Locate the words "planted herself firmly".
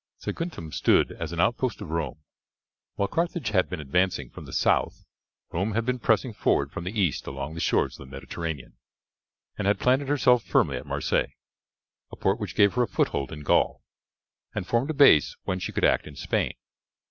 9.79-10.77